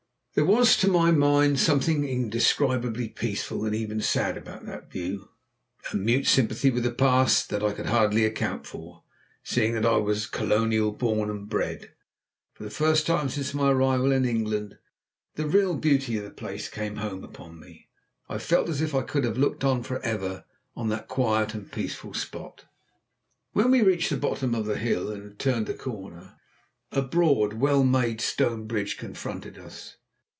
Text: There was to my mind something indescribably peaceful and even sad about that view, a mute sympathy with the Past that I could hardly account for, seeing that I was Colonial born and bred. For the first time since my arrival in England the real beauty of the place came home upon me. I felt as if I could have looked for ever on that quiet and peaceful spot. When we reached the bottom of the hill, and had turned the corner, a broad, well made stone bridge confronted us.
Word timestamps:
There 0.33 0.45
was 0.45 0.77
to 0.77 0.87
my 0.89 1.11
mind 1.11 1.59
something 1.59 2.07
indescribably 2.07 3.09
peaceful 3.09 3.65
and 3.65 3.75
even 3.75 3.99
sad 3.99 4.37
about 4.37 4.65
that 4.65 4.89
view, 4.89 5.27
a 5.91 5.97
mute 5.97 6.25
sympathy 6.25 6.71
with 6.71 6.85
the 6.85 6.93
Past 6.93 7.49
that 7.49 7.61
I 7.61 7.73
could 7.73 7.87
hardly 7.87 8.23
account 8.23 8.65
for, 8.65 9.03
seeing 9.43 9.73
that 9.73 9.85
I 9.85 9.97
was 9.97 10.25
Colonial 10.27 10.93
born 10.93 11.29
and 11.29 11.49
bred. 11.49 11.91
For 12.53 12.63
the 12.63 12.69
first 12.69 13.05
time 13.05 13.27
since 13.27 13.53
my 13.53 13.71
arrival 13.71 14.13
in 14.13 14.23
England 14.23 14.77
the 15.35 15.45
real 15.49 15.75
beauty 15.75 16.15
of 16.17 16.23
the 16.23 16.31
place 16.31 16.69
came 16.69 16.95
home 16.95 17.25
upon 17.25 17.59
me. 17.59 17.89
I 18.29 18.37
felt 18.37 18.69
as 18.69 18.79
if 18.79 18.95
I 18.95 19.01
could 19.01 19.25
have 19.25 19.37
looked 19.37 19.63
for 19.63 19.99
ever 19.99 20.45
on 20.77 20.87
that 20.87 21.09
quiet 21.09 21.53
and 21.53 21.69
peaceful 21.69 22.13
spot. 22.13 22.63
When 23.51 23.69
we 23.69 23.81
reached 23.81 24.09
the 24.09 24.15
bottom 24.15 24.55
of 24.55 24.65
the 24.65 24.77
hill, 24.77 25.11
and 25.11 25.23
had 25.23 25.39
turned 25.39 25.65
the 25.65 25.73
corner, 25.73 26.37
a 26.89 27.01
broad, 27.01 27.55
well 27.55 27.83
made 27.83 28.21
stone 28.21 28.65
bridge 28.65 28.95
confronted 28.97 29.57
us. 29.57 29.97